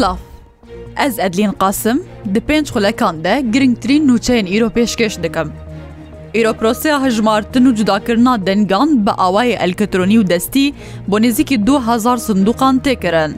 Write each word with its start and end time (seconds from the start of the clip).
Silav 0.00 0.16
Ez 1.06 1.18
Edlîn 1.18 1.52
qasim 1.62 2.02
di 2.34 2.40
pênc 2.40 2.66
xulekan 2.72 3.24
de 3.24 3.42
girngtirîn 3.52 4.08
nûçeyên 4.08 4.46
îro 4.56 4.66
pêşkeş 4.70 5.22
dikim. 5.22 5.52
Îroproseya 6.34 7.02
hejmartin 7.04 7.64
û 7.66 7.74
cudakirina 7.74 8.46
dengan 8.46 9.06
bi 9.06 9.10
awayê 9.10 9.58
elektrî 9.66 10.16
û 10.20 10.28
destî 10.28 10.72
bo 11.08 11.18
nêzîkî 11.20 11.54
2000 11.54 12.16
sinduqan 12.16 12.78
têkirin. 12.78 13.32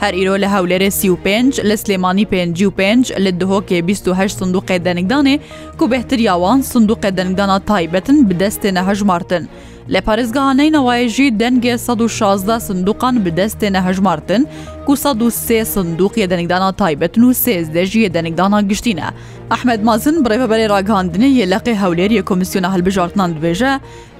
Her 0.00 0.14
îro 0.14 0.38
li 0.40 0.44
hewlêrê 0.44 0.90
sî 0.90 1.08
û 1.10 1.16
pênc 1.24 1.68
li 1.70 1.72
Slêmanî 1.72 2.26
pêncî 2.26 2.66
û 2.66 2.70
pênc 2.72 3.24
li 3.24 3.40
dihokê 3.40 3.74
28 3.88 4.32
sinduqê 4.40 4.84
denigdanê 4.84 5.38
ku 5.78 5.90
behtiriya 5.90 6.34
wan 6.34 6.60
sinduqê 6.60 7.16
denigdana 7.16 7.60
taybetin 7.60 8.30
bi 8.30 8.34
destêne 8.34 8.86
hejmartin. 8.90 9.48
Li 9.88 9.98
parêzgehaneyna 9.98 10.76
wayê 10.76 11.08
jî 11.08 11.22
dengê 11.22 11.92
16 12.26 12.66
sinduqan 12.66 13.24
bi 13.24 13.28
destêne 13.30 13.84
hejmartin 13.88 14.48
203 14.86 15.64
سندوقیە 15.74 16.26
دەنگدانا 16.32 16.70
تایبەتن 16.82 17.22
و 17.24 17.32
سێزدەژیە 17.44 18.08
دەنگدانا 18.16 18.60
گشتینە. 18.70 19.08
ئەحمد 19.54 19.80
مازن 19.88 20.16
بڕێبەبەرێ 20.24 20.66
ڕگەاندنی 20.74 21.30
یەلقی 21.40 21.74
هەولێریە 21.82 22.22
کۆمیسیۆنە 22.28 22.68
هەلبژارتان 22.74 23.30
دبێژە 23.36 23.72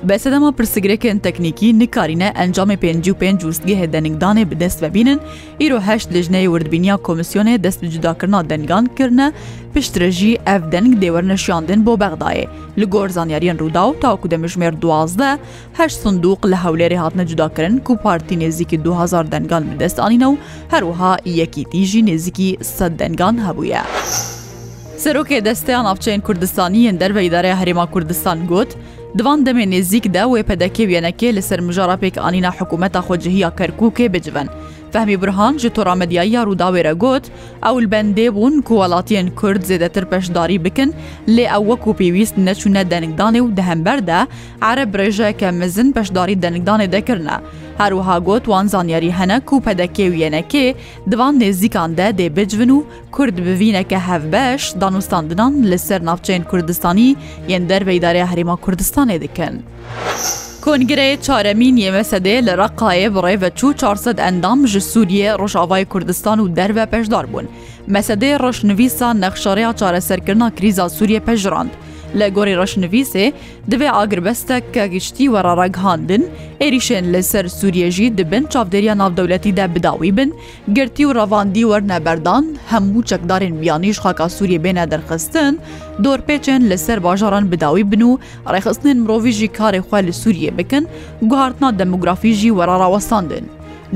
بەسەدەما 0.09 0.51
پرسیگرێکن 0.59 1.19
تەکنیکی 1.27 1.69
نکارینە 1.81 2.29
ئەنجامی 2.39 2.77
پێنج 2.83 3.05
و 3.09 3.15
پێنج 3.21 3.41
وستگی 3.49 3.75
هێ 3.81 3.87
دەنگدانێ 3.95 4.45
بدەست 4.51 4.79
ببینن 4.85 5.19
ئیرۆهشت 5.63 6.09
لژنەی 6.15 6.47
وردبینیا 6.53 6.97
کۆمیسیۆنێ 7.07 7.55
دەست 7.65 7.81
جداکردنا 7.95 8.41
دەنگانکردە 8.51 9.27
پشترژی 9.75 10.41
ئەف 10.49 10.63
دەنگ 10.75 10.91
دێوەرنەشیاندن 11.03 11.81
بۆ 11.87 11.93
بەغدایە 12.03 12.47
لە 12.81 12.85
گۆرزانیاریان 12.95 13.57
ڕوودا 13.63 13.83
و 13.91 13.95
تاکو 14.03 14.27
دەمژمێر 14.33 14.75
دوازدە 14.83 15.31
هەش 15.79 15.93
سندوق 16.03 16.41
لە 16.53 16.57
هەولێری 16.65 16.99
هاتنە 17.03 17.25
جداکردن 17.31 17.77
و 17.91 17.95
پارتی 18.05 18.37
نێزییکی 18.41 18.77
2000 18.85 19.25
دەنگان 19.33 19.63
بدەستانینە 19.71 20.27
و 20.31 20.35
هەروها 20.73 21.13
یەکی 21.41 21.65
تیژی 21.73 22.03
نزیکی 22.11 22.51
سەد 22.79 22.95
دەنگان 23.03 23.37
هەبووە. 23.47 23.81
سەرۆکێ 25.03 25.39
دەستیان 25.47 25.85
ئاافچین 25.87 26.21
کوردستانیەن 26.27 26.97
دەربەیدارە 27.03 27.51
هەرێما 27.61 27.87
کوردستان 27.93 28.39
گوت، 28.51 28.71
دوان 29.19 29.39
دەمێ 29.47 29.65
نێزیکدا 29.73 30.25
وێ 30.29 30.43
پەدەکێ 30.49 30.85
وێنەکێ 30.91 31.29
لەسەر 31.37 31.61
مژارە 31.67 31.97
پێک 32.03 32.15
ئانینا 32.25 32.51
حکوومەتە 32.59 33.01
خۆجههیا 33.07 33.51
کەرکووکێ 33.59 34.07
بجبن. 34.15 34.49
فەمی 34.95 35.17
برهان 35.17 35.59
ji 35.59 35.69
toramediyaya 35.77 36.43
rûdawêre 36.49 36.93
got 37.05 37.25
ew 37.71 37.81
li 37.83 37.87
bendê 37.93 38.29
bûn 38.35 38.63
ku 38.63 38.75
welatiyên 38.75 39.35
Kurd 39.35 39.63
zêdetir 39.63 40.05
peşdarî 40.05 40.65
bikin 40.65 40.95
lê 41.29 41.43
ew 41.43 41.69
wekû 41.71 41.95
pêwîst 41.97 42.37
neçûne 42.45 42.83
denigdanê 42.91 43.41
û 43.41 43.57
dehember 43.57 44.07
de 44.07 44.27
ereb 44.61 44.95
rêjeke 44.95 45.51
mezin 45.53 45.93
peşdarî 45.93 46.33
denigdanê 46.35 46.93
dekirne. 46.93 47.41
Herwiha 47.79 48.19
got 48.19 48.45
wan 48.45 48.67
zanyarî 48.67 49.13
hene 49.13 49.41
ku 49.41 49.57
pedekê 49.67 50.07
û 50.11 50.15
yenekê 50.15 50.75
divan 51.11 51.41
nêzikan 51.41 51.97
de 51.97 52.03
dê 52.23 52.37
bicvin 52.37 52.69
û 52.69 52.83
Kurd 53.13 53.39
bivîneke 53.47 53.99
hevbeş 53.99 54.63
danûstandinan 54.81 55.71
li 55.71 55.79
ser 55.79 56.01
navçeyên 56.01 56.45
Kurdistanî 56.45 57.17
yên 57.49 57.69
derve 57.69 57.95
îdarya 57.97 58.27
Herêma 58.33 58.57
Kurdistanê 58.61 59.21
dikin. 59.21 59.63
کۆنگرەیە 60.75 61.17
چارەمین 61.27 61.77
یێمە 61.83 62.03
سەدێ 62.11 62.37
لە 62.47 62.53
ڕقاایە 62.61 63.09
بڕێڤە 63.15 63.51
چوو 63.59 63.73
400 63.81 64.19
ئەندام 64.25 64.61
ژ 64.71 64.75
سووریە 64.93 65.33
ڕۆژاوای 65.41 65.85
کوردستان 65.93 66.39
و 66.41 66.51
دەرەوە 66.57 66.85
پێشدار 66.93 67.27
بوون. 67.31 67.47
مەسەدەی 67.95 68.39
ڕۆشنویسان 68.43 69.17
نەخشارەیە 69.25 69.71
چارەسەرکردنا 69.81 70.49
کریزا 70.57 70.87
سووریە 70.97 71.21
پەژراند. 71.27 71.73
لە 72.19 72.27
گۆری 72.37 72.55
ڕەشنویسێ 72.61 73.27
دەبێ 73.71 73.89
ئاگربەستە 73.97 74.57
کە 74.75 74.85
گشتی 74.95 75.31
وەڕەڕەگهاندن 75.35 76.23
عێریشێن 76.63 77.05
لەسەر 77.15 77.45
سووریەژی 77.59 78.15
دەبن 78.19 78.45
چاودێریان 78.53 78.99
ناودەولەتیدا 79.03 79.65
بداوی 79.75 80.13
بن 80.19 80.31
گرتی 80.77 81.05
و 81.07 81.11
ڕەواندی 81.19 81.69
وەرنەبەردان 81.71 82.45
هەموو 82.73 83.07
چەکدارین 83.11 83.55
بیانیش 83.61 83.97
خاکا 84.03 84.27
سووریە 84.37 84.63
بێنە 84.65 84.85
دەرخستن 84.93 85.55
دۆرپێچێن 86.05 86.63
لەسەر 86.71 86.99
باژاران 87.07 87.45
بداوی 87.53 87.85
بن 87.93 88.03
و 88.03 88.13
ڕێخستنین 88.53 88.99
مرۆڤژی 89.05 89.49
کارێ 89.59 89.81
خوێ 89.87 90.01
لە 90.09 90.13
سووریە 90.23 90.51
بکەن 90.59 90.85
گوهارتنا 91.31 91.69
دەموگرافیژی 91.81 92.55
وەڕاوەستاندن. 92.59 93.45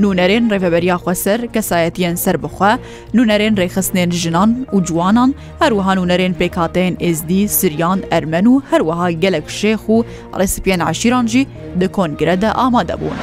نوونەرێن 0.01 0.43
ڕێڤەبەریا 0.51 0.97
خوەسەر 1.03 1.39
کەسایەتیان 1.55 2.15
سەر 2.23 2.35
بخوا 2.43 2.73
نوونەرێن 3.15 3.53
ڕێخستنێن 3.61 4.11
ژنان 4.21 4.51
و 4.73 4.77
جوانان 4.87 5.31
هەروەها 5.61 5.93
نوونەرێن 5.97 6.33
پێکاتێن 6.39 6.93
ئزدی 7.05 7.43
سریان 7.59 7.99
ئەرمەن 8.11 8.45
و 8.49 8.55
هەروەها 8.71 9.07
گەلک 9.23 9.47
شێخ 9.59 9.81
و 9.93 10.03
ڕێسپیان 10.39 10.81
عشیرانجی 10.89 11.43
دەکۆنگرەدە 11.81 12.49
ئامادەبوون. 12.59 13.19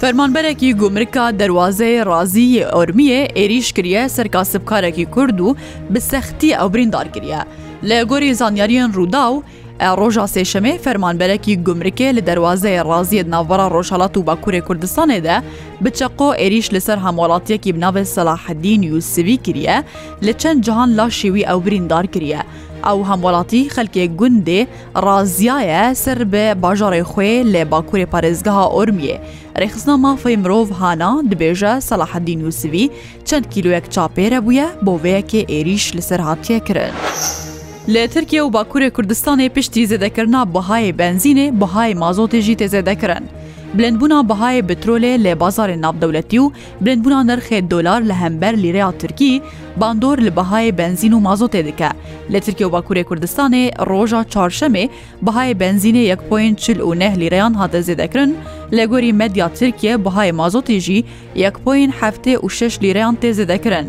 فەرمانبەرێکی 0.00 0.70
گومرکە 0.80 1.24
دەواازەی 1.40 2.02
ڕازی 2.10 2.48
ئۆرمیە 2.74 3.20
عێریش 3.36 3.68
کریە 3.76 4.02
سەرکاسبکارێکی 4.16 5.04
کورد 5.14 5.38
و 5.46 5.56
بسەختی 5.92 6.56
ئەو 6.58 6.68
بریندارگریە 6.74 7.42
لە 7.88 7.98
گۆری 8.10 8.34
زانیاریان 8.40 8.90
ڕوودا 8.96 9.24
و 9.32 9.36
ڕۆژا 9.98 10.24
سێشەمێ 10.34 10.72
فەرمانبەرەکی 10.84 11.58
گومرکێ 11.66 12.08
لە 12.16 12.22
دەواازەیە 12.28 12.82
ڕازیت 12.90 13.26
ناوەڕە 13.34 13.66
ڕۆژهڵات 13.74 14.14
و 14.16 14.24
باکوورێ 14.28 14.60
کوردستانێدا 14.66 15.36
بچەقۆ 15.84 16.28
ئێریش 16.40 16.66
لەسەر 16.74 16.98
هەمۆڵاتیەکی 17.04 17.74
بناوێت 17.76 18.08
سەلاحدین 18.16 18.80
یوسوی 18.90 19.36
کریە 19.44 19.76
لە 20.26 20.32
چەند 20.40 20.60
جهان 20.66 20.88
لا 20.98 21.06
شێوی 21.18 21.46
ئەو 21.50 21.58
بریندار 21.66 22.06
کریە. 22.14 22.42
ئەو 22.86 22.98
هەموڵاتی 23.10 23.62
خەلکێ 23.74 24.04
گوندێ 24.20 24.60
ڕازایە 25.04 25.82
سەر 26.02 26.18
بە 26.32 26.44
باژارێ 26.62 27.02
خوێ 27.10 27.32
لێ 27.52 27.62
باکوورێ 27.72 28.06
پارێزگەها 28.12 28.64
ئۆرمیێ. 28.74 29.16
ڕێخستنا 29.60 29.96
مافەی 30.04 30.36
مرۆڤ 30.42 30.68
هانا 30.80 31.12
دبێژە 31.30 31.72
سەلاحدین 31.88 32.38
یوسوی 32.44 32.86
چەند 33.28 33.46
کیلوەک 33.54 33.84
چاپێرە 33.94 34.38
بووە 34.46 34.66
بۆ 34.84 34.92
وەیەکێ 35.02 35.40
ئێریش 35.52 35.84
لەسەر 35.96 36.20
هااتێ 36.28 36.56
کرن. 36.66 36.92
لە 37.88 38.06
ترکیە 38.14 38.40
و 38.44 38.50
باکوورێ 38.50 38.90
کوردستانی 38.96 39.48
پشتی 39.48 39.86
زێدەکردنا 39.88 40.42
بەهای 40.54 40.92
بنزینێ 41.00 41.46
بەهای 41.60 41.94
مازۆتێژی 42.02 42.56
تێزێدەکردن. 42.60 43.24
بلندبوونا 43.76 44.18
بەهای 44.30 44.62
بترۆلێ 44.68 45.12
لێ 45.24 45.34
بازارێ 45.42 45.76
نابدەولەتی 45.84 46.38
و 46.44 46.52
بلندبوونا 46.84 47.20
نرخێ 47.30 47.58
دلار 47.72 48.00
لە 48.10 48.14
هەمبەر 48.22 48.54
لیرەیا 48.62 48.90
تورکی 49.00 49.32
باندۆر 49.80 50.18
لە 50.26 50.30
بەهای 50.38 50.72
بنزین 50.80 51.12
و 51.14 51.20
مازۆتێ 51.28 51.60
دکە 51.68 51.90
لە 52.32 52.38
ترکیە 52.44 52.66
و 52.66 52.70
باکوورێ 52.74 53.02
کوردستانی 53.08 53.64
ڕۆژە 53.90 54.20
چارشەمێ 54.32 54.84
بەهای 55.26 55.54
بنزینێ 55.62 56.02
1.4 56.12 56.80
و 56.88 56.94
نە 57.00 57.08
لیرەیان 57.20 57.54
هاتە 57.60 57.80
زێدەکردن 57.86 58.30
لە 58.76 58.82
گۆری 58.90 59.12
مەدیا 59.20 59.48
ترکیە 59.58 59.92
بەهای 60.04 60.30
مازۆتێژی 60.40 61.00
1.7 61.36 62.44
و 62.44 62.48
6 62.48 62.78
لیرەیان 62.84 63.16
تێزێدەکردن. 63.22 63.86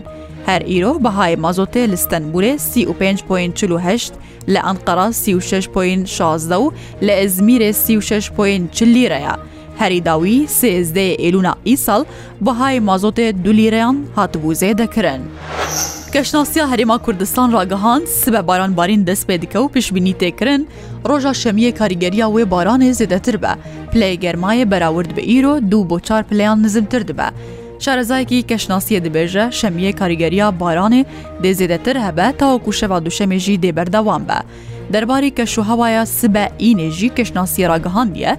هەر 0.48 0.62
ئیرۆ 0.74 0.92
بەهای 1.06 1.36
مازۆتێ 1.46 1.84
لەستەنبورێ 1.92 2.54
35.48 2.58 4.14
لە 4.54 4.62
ئەنقەرا 4.68 5.08
36.16 5.12 6.54
و 6.64 6.72
لە 7.06 7.14
ئەزمیرێ 7.20 7.70
36.40 7.72 8.88
لیرەیە. 8.96 9.36
هەریداوی 9.82 10.38
سزدە 10.60 11.06
ئێلونا 11.24 11.54
ئیساڵ 11.70 12.02
بەهای 12.46 12.78
مازۆتێ 12.88 13.26
دولیرەیان 13.46 13.98
هاتبووزێ 14.18 14.72
دەکرن. 14.82 15.22
کەشناسیە 16.14 16.66
هەرێما 16.72 16.98
کوردستان 17.06 17.48
ڕاگەهاند 17.56 18.06
سبە 18.22 18.42
بارانبارین 18.50 19.02
دەست 19.10 19.24
پێ 19.28 19.36
دکە 19.44 19.56
و 19.64 19.72
پیشبینی 19.76 20.16
تێکردن، 20.22 20.62
ڕۆژە 21.10 21.34
شەمیە 21.42 21.72
کاریگەریا 21.80 22.28
وێ 22.36 22.44
بارانێ 22.54 22.92
زێدەتر 23.00 23.36
بە، 23.44 23.52
پلەی 23.92 24.16
گەرمایە 24.24 24.66
بەراورد 24.72 25.12
بە 25.16 25.22
ئیرۆ 25.30 25.54
دوو 25.72 25.88
بۆ 25.90 25.98
چار 26.08 26.22
پلیان 26.30 26.58
نزمتر 26.66 27.02
دبە. 27.10 27.28
شارەزایەکی 27.86 28.46
کەشناسیە 28.50 29.00
دەبێژە 29.06 29.46
شەمیە 29.60 29.92
کاریگەریە 30.00 30.48
بارانێ 30.62 31.02
دێزێدەتر 31.44 31.96
هەبە 32.06 32.28
تاوەکو 32.40 32.76
شەوا 32.80 32.98
دووشەمێژی 33.06 33.62
دێبەردەوام 33.64 34.24
بە. 34.30 34.40
دەرباری 34.94 35.30
کەشوهوایە 35.40 36.04
سبە 36.20 36.46
ئینێژی 36.64 37.10
کەشناسی 37.18 37.64
ڕگەهاندیە، 37.72 38.32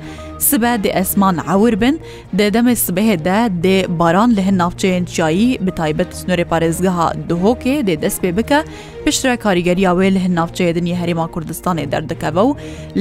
سبە 0.49 0.73
دێ 0.85 0.91
ئەسمان 0.99 1.37
عور 1.53 1.75
bin 1.83 1.97
دێ 2.39 2.47
demê 2.55 2.75
sibehê 2.85 3.17
de 3.27 3.39
dê 3.65 3.77
baran 4.01 4.31
li 4.37 4.43
hin 4.47 4.57
navçeyên 4.63 5.05
çayî 5.17 5.49
bi 5.67 5.71
taybet 5.81 6.11
snorê 6.21 6.45
parêzgeha 6.53 7.09
dihokê 7.29 7.77
dê 7.89 7.95
dest 8.03 8.19
pê 8.23 8.31
bike 8.37 8.61
piştre 9.05 9.37
karîgeriya 9.45 9.93
wê 9.99 10.09
li 10.15 10.21
hin 10.25 10.35
navçeyê 10.41 10.73
dinî 10.75 10.95
herêma 11.01 11.27
Kurdistanê 11.35 11.85
derdikeve 11.93 12.43
û 12.49 12.51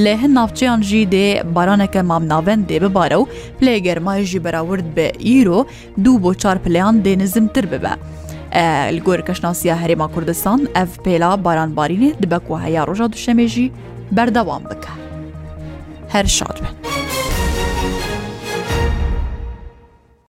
lê 0.04 0.16
hin 0.22 0.34
navçeyan 0.40 0.82
jî 0.90 1.02
dê 1.14 1.26
baraneke 1.56 2.02
mamnaven 2.02 2.60
dê 2.70 2.78
bibare 2.84 3.14
û 3.22 3.24
plê 3.62 3.76
germayê 3.88 4.24
jî 4.32 4.40
berawird 4.46 4.88
bi 4.98 5.08
îro 5.40 5.60
dû 6.04 6.14
bo 6.24 6.34
çar 6.42 6.58
pileyan 6.64 6.96
dê 7.06 7.14
nizimtir 7.18 7.66
bibe. 7.72 7.92
li 8.92 9.02
gorkeşnasiya 9.04 9.78
Herêma 9.78 10.14
Kurdistan 10.14 10.68
ev 10.76 10.88
pêla 11.06 11.44
baranbarînê 11.44 12.12
dibe 12.24 12.40
ku 12.40 12.60
heya 12.60 12.84
roja 12.88 13.06
duşemê 13.06 13.48
jî 13.48 13.72
berdewan 14.12 14.62
bike. 14.70 14.90
Her 16.10 16.26
şad 16.26 16.58
bin. 16.62 16.91